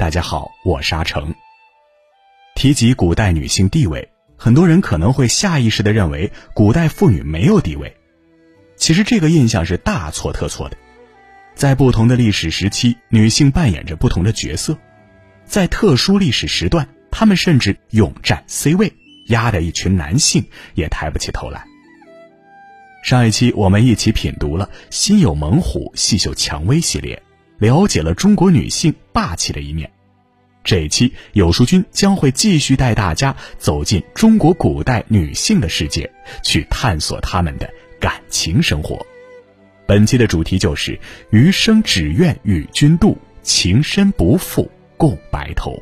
[0.00, 1.34] 大家好，我是阿成。
[2.54, 7.94] 提及古代女性地位，很多人可能会下意识的认为古代妇女没有地位。
[8.76, 10.78] 其实这个印象是大错特错的。
[11.54, 14.78] 在不同的历史时期，女性扮演着不同的角色，
[15.44, 18.90] 在特殊历史时段，她们甚至勇占 C 位，
[19.26, 21.66] 压得一群男性也抬不起头来。
[23.04, 27.22] 上一期我们一起品读了《心有猛虎，细嗅蔷薇》系列。
[27.60, 29.90] 了解了中国女性霸气的一面，
[30.64, 36.10] 这一期有书君将会继续带大家走进中国古代女性的世界，
[36.42, 38.98] 去探索她们的感情生活。
[39.86, 40.98] 本期的主题就是
[41.30, 45.78] “余生只愿与君度，情深不负共白头”。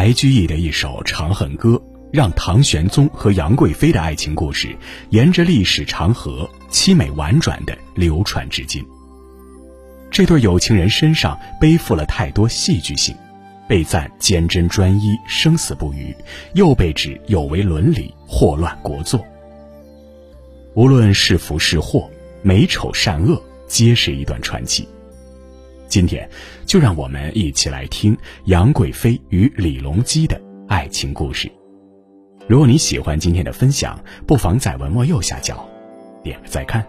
[0.00, 1.72] 白居易的一首《长恨歌》，
[2.10, 4.74] 让唐玄宗和杨贵妃的爱情故事
[5.10, 8.82] 沿着历史长河凄美婉转的流传至今。
[10.10, 13.14] 这对有情人身上背负了太多戏剧性，
[13.68, 16.16] 被赞坚贞专一、生死不渝，
[16.54, 19.22] 又被指有违伦理、祸乱国祚。
[20.72, 24.88] 无论是福是祸，美丑善恶，皆是一段传奇。
[25.90, 26.30] 今天，
[26.64, 31.50] 就让我们一起来听杨贵妃与李隆基的爱情故事。
[32.46, 35.68] 如果你喜欢今天的分享，不妨在文末右下角
[36.22, 36.86] 点个再看。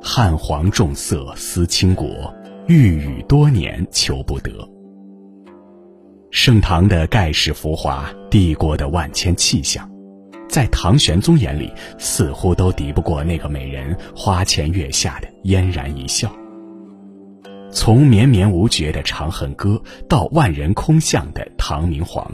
[0.00, 2.32] 汉皇重色思倾国，
[2.68, 4.52] 御宇多年求不得。
[6.30, 9.91] 盛唐的盖世浮华，帝国的万千气象。
[10.52, 16.30] 在唐玄宗眼里，似乎都敌不过那个美人花前月下的嫣然一笑。
[17.70, 22.30] 从绵绵无绝的《长恨歌》到万人空巷的唐明皇，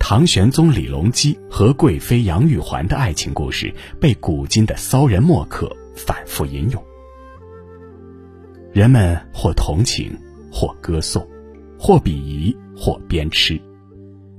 [0.00, 6.84] 唐玄宗李隆基和贵妃杨玉环的爱情故事被古今的骚人墨客反复吟咏。
[8.72, 10.12] 人们或同情，
[10.50, 11.24] 或歌颂，
[11.78, 13.60] 或鄙夷，或鞭笞。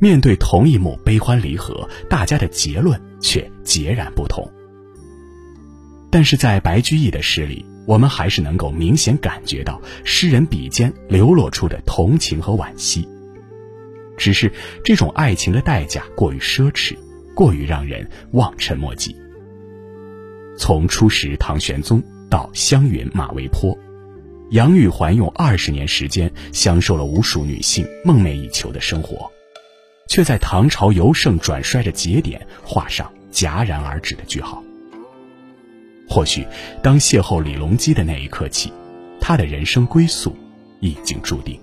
[0.04, 4.46] 面对同一幕悲欢离合，大家的结论却截然不同。
[6.12, 13.08] 但是在白居易的诗里，我们还是能够明显感觉到诗人笔尖流露出的同情和惋惜。
[14.18, 14.52] 只是
[14.84, 16.98] 这种爱情的代价过于奢侈，
[17.34, 19.16] 过于让人望尘莫及。
[20.58, 23.74] 从初识唐玄宗到湘云马嵬坡，
[24.52, 29.32] 杨玉环用二十年时间享受了无数女性梦寐以求的生活。
[30.08, 34.62] 却在唐朝由盛转衰的节点画上戛然而止的句号。
[36.08, 36.46] 或许，
[36.82, 38.72] 当邂逅李隆基的那一刻起，
[39.20, 40.36] 他的人生归宿
[40.80, 41.60] 已经注定。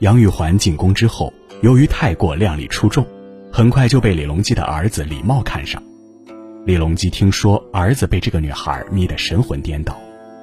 [0.00, 1.32] 杨玉环进宫之后，
[1.62, 3.06] 由于太过靓丽出众，
[3.52, 5.82] 很快就被李隆基的儿子李茂看上。
[6.66, 9.98] 李隆基听说儿子被这个女孩迷得神魂颠倒，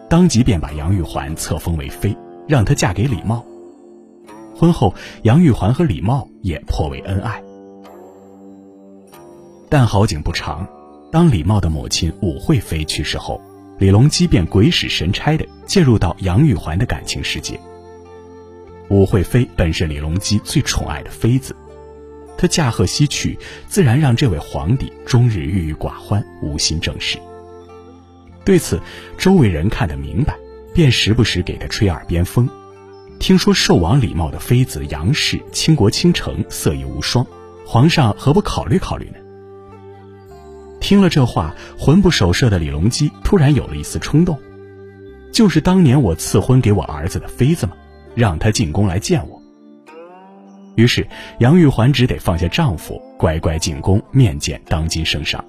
[0.10, 3.46] 当即便把杨玉环册封为妃，让她嫁给李茂。
[4.56, 7.44] 婚后，杨玉环和李茂也颇为恩爱。
[9.70, 10.66] 但好景不长，
[11.12, 13.42] 当李茂的母亲武惠妃去世后，
[13.78, 17.60] 李隆基便鬼使神差地介入到杨玉环的感情世界。
[18.90, 21.54] 武惠妃本是李隆基最宠爱的妃子，
[22.38, 27.18] 她驾鹤西去，自然让这位皇帝终日郁郁寡欢，无心正事。
[28.46, 28.80] 对此，
[29.18, 30.38] 周围人看得明白，
[30.74, 32.48] 便时不时给他吹耳边风。
[33.26, 37.26] 听说寿王李茂的妃子杨氏倾国倾城，色艺无双，
[37.66, 39.16] 皇上何不考虑考虑呢？
[40.80, 44.38] 听了这话，魂不守舍的李隆基突然有了一丝冲动，
[45.34, 47.74] 就是当年我赐婚给我儿子的妃子吗？
[48.14, 49.42] 让她进宫来见我。
[50.76, 51.08] 于是
[51.40, 55.44] 杨玉环只得放下丈夫，乖乖进宫面见当今圣上。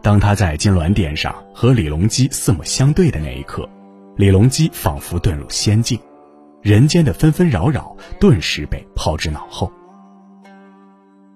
[0.00, 3.68] 当她在金銮殿上和李隆基四目相对的那一刻。
[4.14, 5.98] 李隆基仿佛遁入仙境，
[6.60, 9.72] 人间的纷纷扰扰顿时被抛之脑后。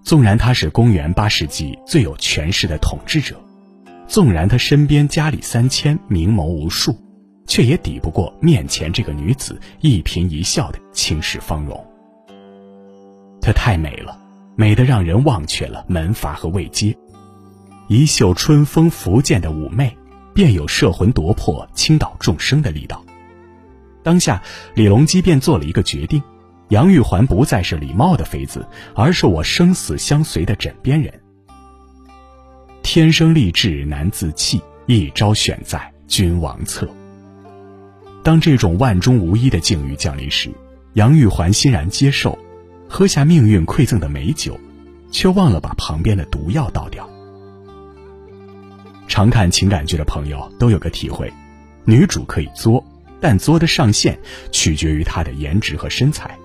[0.02, 3.34] 纵然他是公元八世纪最有权势的统治者，
[4.06, 6.94] 纵然他身边佳丽三千、明眸无数，
[7.46, 11.82] 却也抵不过面前这个女子一颦一笑的倾世芳容。
[13.40, 14.20] 她太美了，
[14.54, 16.94] 美得让人忘却了门阀和位阶，
[17.88, 19.96] 一袖春风拂槛的妩媚。
[20.36, 23.02] 便有摄魂夺魄、倾倒众生的力道。
[24.02, 24.42] 当下，
[24.74, 26.22] 李隆基便做了一个决定：
[26.68, 31.10] 杨玉环不再是李茂的妃子，而是我生死相随的枕边人。
[32.82, 36.86] 天生丽质难自弃，一朝选在君王侧。
[38.22, 40.50] 当这种万中无一的境遇降临时，
[40.92, 42.38] 杨玉环欣然接受，
[42.90, 44.60] 喝下命运馈赠的美酒，
[45.10, 47.08] 却忘了把旁边的毒药倒掉。
[49.08, 51.32] 常看情感剧的朋友都有个体会：
[51.84, 52.84] 女主可以作，
[53.20, 54.18] 但作的上限
[54.50, 56.36] 取决于她的颜值和身材。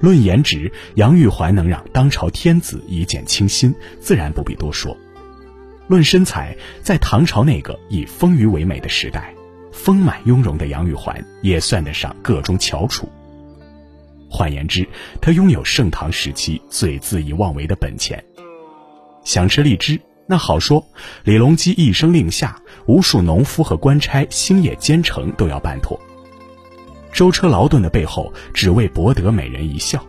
[0.00, 4.94] 论颜值，杨玉环能让当朝天子一见倾心，自然不必多说。
[5.86, 9.32] 论身材，在唐朝那个以丰腴为美的时代，
[9.72, 13.08] 丰满雍容的杨玉环也算得上个中翘楚。
[14.28, 14.86] 换言之，
[15.22, 18.22] 她拥有盛唐时期最恣意妄为的本钱。
[19.24, 19.98] 想吃荔枝。
[20.26, 20.86] 那好说，
[21.24, 22.56] 李隆基一声令下，
[22.86, 26.00] 无数农夫和官差星夜兼程都要办妥。
[27.12, 30.02] 舟车劳顿的背后，只为博得美人一笑。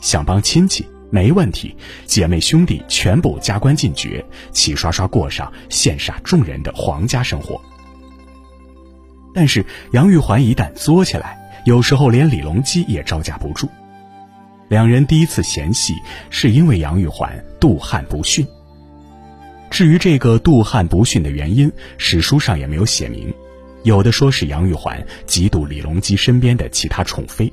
[0.00, 7.60] 想帮亲戚没问题，姐妹兄弟全部加官进爵，齐刷刷过上羡煞众人的皇家生活。
[9.32, 13.68] 但是杨玉环一旦作起来，有时候连李隆基也招架不住。
[14.68, 15.94] 两人第一次嫌隙，
[16.30, 18.46] 是因为杨玉环妒汉不逊。
[19.70, 23.32] 至于这个杜汉不逊的原因，史书上也没有写明。
[23.84, 27.52] 有的说是杨玉环嫉妒李隆基身边的其他宠妃，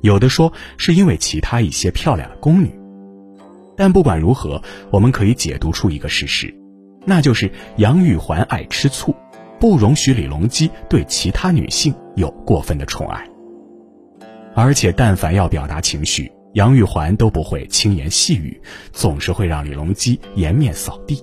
[0.00, 2.72] 有的说是因为其他一些漂亮的宫女。
[3.76, 6.54] 但不管如何，我们可以解读出一个事实，
[7.04, 9.14] 那就是杨玉环爱吃醋，
[9.60, 13.26] 不容许李隆基对其他女性有过分的宠爱。
[14.54, 18.60] 而且，但凡要表达情绪，杨玉环都不会轻言细语，
[18.92, 21.22] 总是会让李隆基颜面扫地。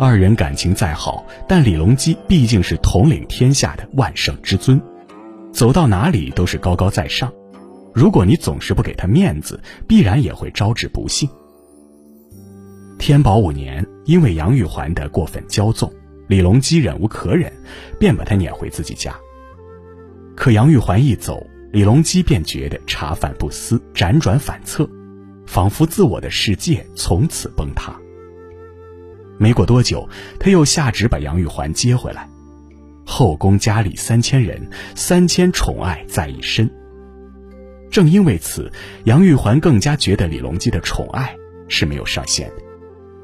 [0.00, 4.80] 二人感情再好，但李隆基毕竟是统领天下的万圣之尊，
[5.52, 7.32] 走到哪里都是高高在上。
[7.92, 11.28] 如果你总是不给他面子，必然也会招致不幸。
[12.96, 15.92] 天宝五年，因为杨玉环的过分骄纵，
[16.28, 17.52] 李隆基忍无可忍，
[17.98, 19.12] 便把他撵回自己家。
[20.36, 24.88] 可杨玉环一走，李隆基便觉得茶饭不思，辗转反侧，
[25.44, 27.98] 仿佛自我的世界从此崩塌。
[29.40, 30.08] 没过多久，
[30.40, 32.28] 他又下旨把杨玉环接回来，
[33.06, 36.68] 后宫佳丽三千人，三千宠爱在一身。
[37.88, 38.70] 正因为此，
[39.04, 41.36] 杨玉环更加觉得李隆基的宠爱
[41.68, 42.56] 是没有上限的，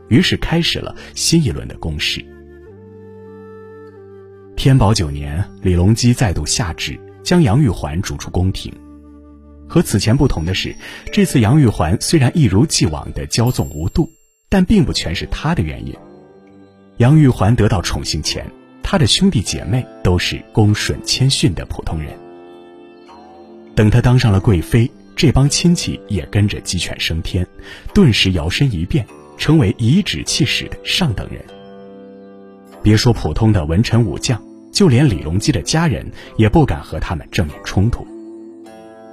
[0.09, 2.25] 于是开始了新一轮的攻势。
[4.57, 8.73] 天宝九年，李隆基再度下旨将杨玉环逐出宫廷。
[9.69, 10.77] 和此前不同的是，
[11.13, 14.09] 这次杨玉环虽然一如既往的骄纵无度。
[14.47, 15.93] 但并不全是他的原因。
[16.99, 18.47] 杨玉环得到宠幸前，
[18.83, 22.13] 她的兄弟姐妹都是恭顺谦逊的普通人。
[23.75, 27.45] 等她当上了贵妃，这帮亲戚也跟着鸡犬升天，
[27.93, 29.05] 顿时摇身一变，
[29.37, 31.45] 成为颐指气使的上等人。
[32.81, 38.07] 别说普通的文臣武将，就连李隆基的家人也不敢和他们正面冲突。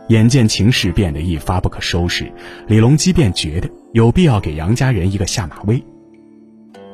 [0.09, 2.31] 眼见情势变得一发不可收拾，
[2.67, 3.69] 李隆基便觉得。
[3.93, 5.83] 有必要给杨家人一个下马威。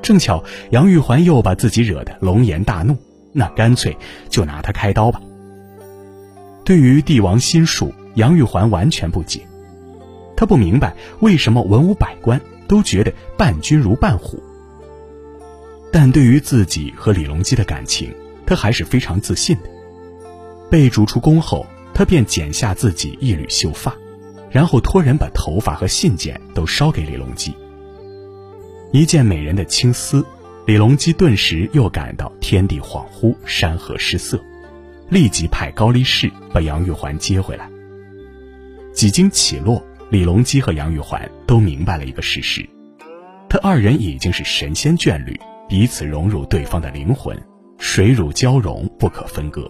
[0.07, 2.95] 正巧杨玉环又把自己惹得龙颜大怒，
[3.33, 3.98] 那干脆
[4.30, 5.19] 就拿他开刀吧。
[6.63, 9.45] 对于帝王心术，杨玉环完全不解，
[10.38, 12.39] 他不明白为什么文武百官
[12.70, 14.41] 都觉得伴君如伴虎。
[15.91, 18.10] 但对于自己和李隆基的感情，
[18.46, 19.70] 他还是非常自信的。
[20.70, 23.93] 被逐出宫后，他便剪下自己一缕秀发。
[24.50, 27.53] 然后托人把头发和信件都烧给李隆基。
[28.91, 30.25] 一见美人的青丝，
[30.65, 34.41] 李隆基顿时又感到天地恍惚，山河失色，
[35.10, 37.70] 立即派高力士把杨玉环接回来。
[38.94, 42.67] 几经起落，李隆基和杨玉环都明白了一个事实：
[43.50, 47.38] 他二人已经是神仙眷侣，彼此融入对方的灵魂，
[47.77, 49.70] 水乳交融，不可分割。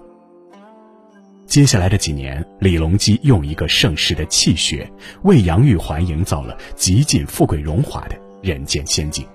[1.48, 4.88] 接下来的几年，李隆基用一个盛世的气血，
[5.24, 9.26] 为杨玉环营造了极尽富贵荣华的人间仙境。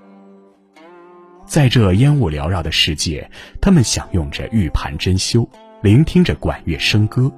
[1.45, 3.29] 在这烟雾缭绕的世界，
[3.61, 5.47] 他们享用着玉盘珍馐，
[5.81, 7.31] 聆听着管乐笙歌，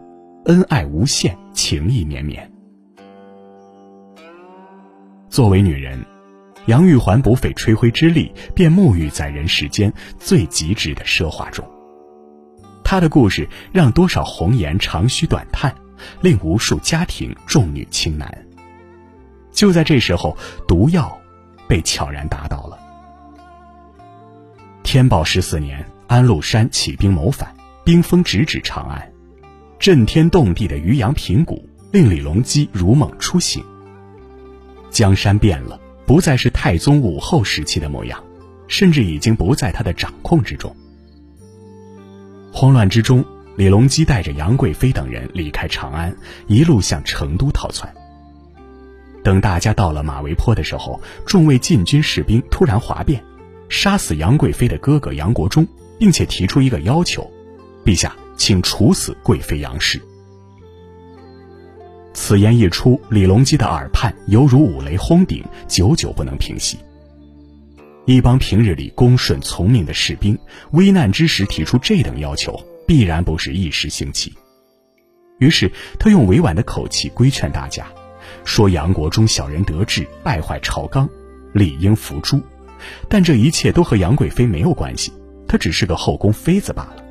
[0.46, 2.52] 恩爱无限，情意绵绵。
[5.28, 6.00] 作为女人，
[6.68, 11.68] 杨玉环不费吹灰之力，便沐浴在人世间最极致的奢华中。
[12.84, 15.76] 她的故事让多少红颜长吁短叹，
[16.22, 18.46] 令无数家庭重女轻男。
[19.52, 21.18] 就在这时候，毒药
[21.68, 22.80] 被悄然打倒了。
[24.84, 29.12] 天宝十四年，安禄山起兵谋反，兵锋直指长安，
[29.80, 33.64] 震天动地的渔阳平谷令李隆基如梦初醒。
[34.92, 38.24] 江山变了，不再是太宗武后时期的模样，
[38.68, 40.74] 甚至已经不在他的掌控之中。
[42.54, 43.26] 慌乱之中，
[43.58, 46.16] 李隆基带着杨贵妃等人离开长安，
[46.48, 47.94] 一路向成都逃窜。
[49.26, 53.24] 等大家到了马嵬坡的时候，众位禁军士兵突然哗变，
[53.70, 55.68] 杀死杨贵妃的哥哥杨国忠，
[55.98, 57.28] 并且提出一个要求：
[57.84, 60.00] 陛下，请处死贵妃杨氏。
[62.14, 66.78] 此言一出，李隆基的耳畔犹如五雷轰顶，久久不能平息。
[68.06, 70.38] 一帮平日里恭顺从命的士兵，
[70.74, 72.56] 危难之时提出这等要求，
[72.86, 74.32] 必然不是一时兴起。
[75.40, 77.88] 于是他用委婉的口气规劝大家。
[78.46, 81.10] 说杨国忠小人得志，败坏朝纲，
[81.52, 82.42] 理应伏诛。
[83.10, 85.12] 但这一切都和杨贵妃没有关系，
[85.48, 87.04] 她只是个后宫妃子罢了。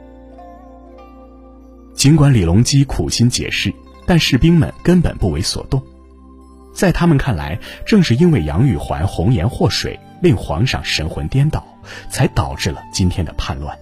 [1.95, 3.73] 尽管李隆基苦心解释，
[4.07, 5.83] 但士兵们根本不为所动。
[6.73, 11.64] 在他们看来，正是因为杨玉环红颜祸水，令皇上神魂颠倒，
[12.11, 13.76] 才导致了今天的叛乱。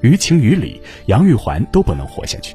[0.00, 2.54] 于情于理，杨玉环都不能活下去。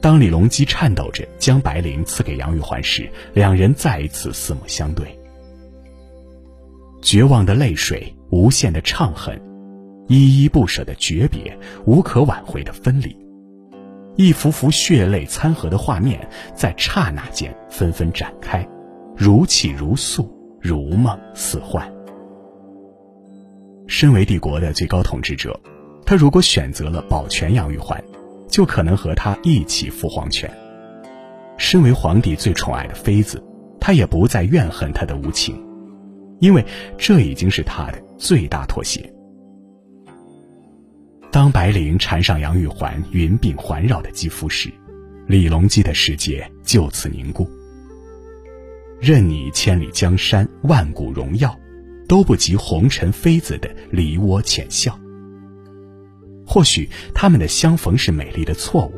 [0.00, 5.18] 当李隆基颤抖着将白绫赐给杨玉环时，两人再一次四目相对。
[7.02, 9.40] 绝望的泪水，无限的怅恨，
[10.06, 13.16] 依依不舍的诀别，无可挽回的分离，
[14.16, 18.66] 一幅幅血泪参合的画面在刹那间纷纷展开，
[19.16, 21.92] 如泣如诉，如梦似幻。
[23.86, 25.58] 身为帝国的最高统治者，
[26.04, 28.02] 他如果选择了保全杨玉环，
[28.48, 30.50] 就可能和他一起赴黄泉。
[31.56, 33.42] 身为皇帝最宠爱的妃子，
[33.80, 35.60] 他也不再怨恨他的无情，
[36.40, 36.64] 因为
[36.96, 39.12] 这已经是他的最大妥协。
[41.30, 44.72] 当白绫缠上杨玉环云鬓环绕的肌肤时，
[45.26, 47.48] 李隆基的世界就此凝固。
[49.00, 51.54] 任你千里江山万古荣耀，
[52.08, 54.98] 都不及红尘妃子的梨涡浅笑。
[56.48, 58.94] 或许他们的相逢是美丽的错误，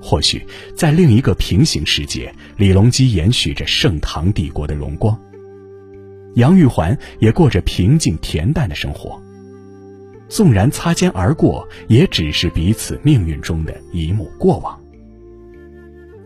[0.00, 0.42] 或许
[0.74, 5.20] 在另一个平行世界，李隆基延续着盛唐帝国的荣光，
[6.36, 9.20] 杨玉环也过着平静恬淡的生活。
[10.30, 14.80] 纵然擦肩而过，也只是彼此命运中的一幕过往。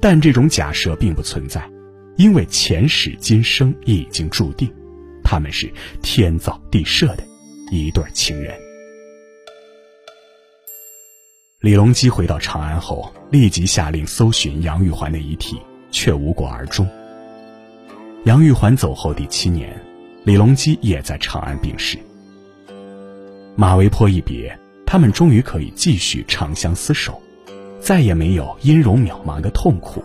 [0.01, 1.69] 但这种假设并不存在，
[2.17, 4.73] 因为前世今生已经注定，
[5.25, 5.69] 他们是
[6.01, 7.25] 天造地设的
[7.73, 8.70] 一对情人。
[11.61, 16.88] 李隆基回到长安后，立即下令搜寻杨玉环的遗体，却无果而终。
[18.25, 19.79] 杨玉环走后第七年，
[20.25, 21.99] 李隆基也在长安病逝。
[23.57, 27.21] 马嵬坡一别，他们终于可以继续长相厮守，
[27.79, 30.02] 再也没有音容渺茫的痛苦，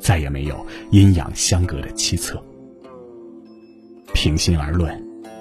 [0.00, 2.36] 再也没有阴阳相隔的凄恻。
[4.12, 5.00] 平心而论，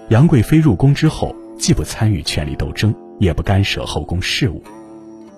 [0.10, 4.62] 杨贵妃入宫之后，既不参与权力斗争，也不干涉后宫事务。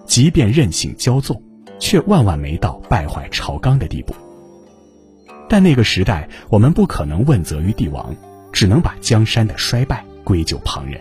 [0.10, 1.40] 即便任性骄纵，
[1.80, 4.16] 却万万没到败坏朝纲的地步。
[5.48, 8.14] 但那个时代，我们不可能问责于帝王，
[8.52, 11.00] 只能把江山的衰败归咎旁人。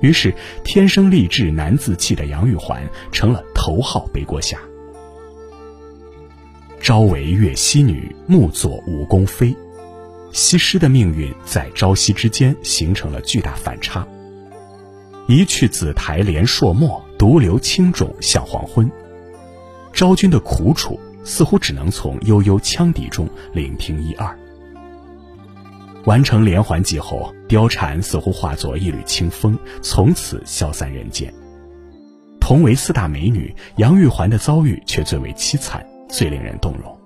[0.00, 4.58] 于是，天生丽质难自弃的杨玉环成了头号背锅侠。
[6.80, 9.54] 朝为越溪女，暮作武宫妃，
[10.32, 14.06] 西施的命运在朝夕之间形成了巨大反差。
[15.26, 18.90] 一去紫台连朔漠，独留青冢向黄昏。
[19.92, 24.38] 昭君的苦楚似乎只能从悠悠羌笛中聆听一二。
[26.04, 31.32] 完成连环计后，貂蝉似乎化作一缕清风，从此消散人间。
[32.38, 36.96] 同为四大美女，杨玉环的遭遇却最为凄惨，最令人动容。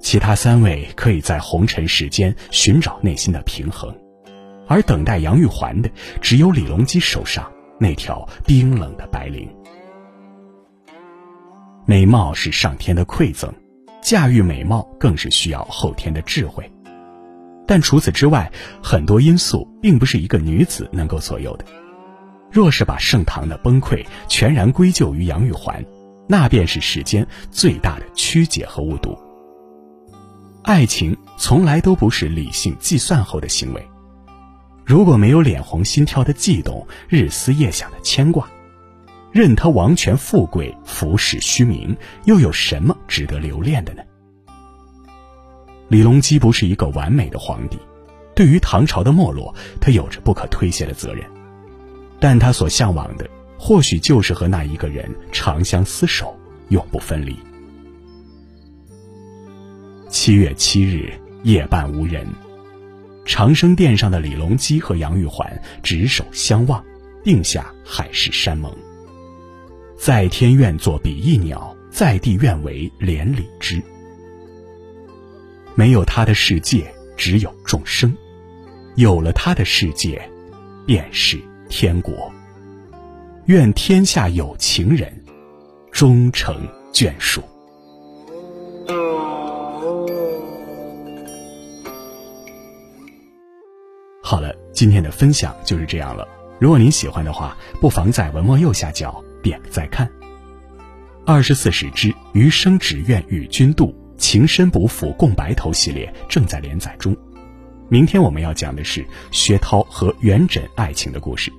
[0.00, 3.94] 其他三位可以在红尘世间寻找内心的平衡。
[4.66, 5.90] 而等待杨玉环的，
[6.22, 9.48] 只有李隆基手上那条冰冷的白绫。
[11.86, 13.50] 美貌是上天的馈赠，
[14.02, 16.70] 驾驭美貌更是需要后天的智慧。
[17.66, 21.64] 但除此之外，很多因素并不是一个女子能够左右的。
[22.50, 25.84] 若是把盛唐的崩溃全然归咎于杨玉环，
[26.28, 29.16] 那便是世间最大的曲解和误读。
[30.62, 33.88] 爱情从来都不是理性计算后的行为。
[34.90, 38.50] 如果没有脸红心跳的悸动，日思夜想的牵挂，
[39.30, 44.02] 任他王权富贵、浮世虚名，又有什么值得留恋的呢？
[45.86, 47.78] 李隆基不是一个完美的皇帝，
[48.34, 51.24] 对于唐朝的没落，他有着不可推卸的责任。
[52.18, 56.36] 但他所向往的，或许就是和那一个人长相厮守，
[56.70, 57.38] 永不分离。
[60.08, 61.12] 七月七日
[61.44, 62.26] 夜半无人。
[63.24, 66.84] 长生殿上的李隆基和杨玉环执手相望，
[67.22, 68.74] 定下海誓山盟。
[69.96, 73.82] 在天愿作比翼鸟，在地愿为连理枝。
[75.74, 78.10] 没有他的世界，只有众生；
[78.96, 80.20] 有了他的世界，
[80.86, 82.32] 便是天国。
[83.46, 85.12] 愿天下有情人
[85.92, 86.56] 终成
[86.92, 87.42] 眷属。
[94.30, 96.24] 好了，今天的分享就是这样了。
[96.60, 100.08] 如果您喜欢的话，不妨在文末右下角点个再看。
[101.26, 107.12] 二十四史之余生只愿与君度，情深不负共白头系列正在连载中。
[107.88, 111.52] 明天我们要讲的是薛涛和元稹爱情的故事。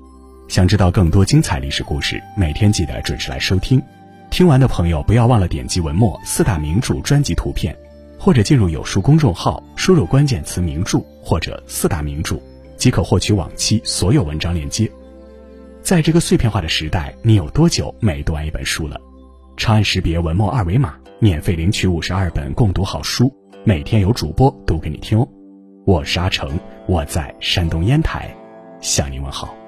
[0.48, 3.84] 想知道更多精彩历史故事，每天记得准时来收听。
[4.30, 7.76] 听完的朋友不要忘了点击文末四大名著专辑图片，
[8.18, 12.42] 或者进入有书公众号，输入关键词“名著”或者“四大名著”。
[12.82, 14.92] 即可获取往期所有文章链接。
[15.84, 19.00] 在这个碎片化的时代，你有多久没读完一本书了？
[19.56, 23.32] 长按识别文末二维码，免费领取五十二本共读好书，
[23.64, 25.28] 每天有主播读给你听哦。
[25.86, 28.36] 我是阿成，我在山东烟台，
[28.80, 29.61] 向您问好。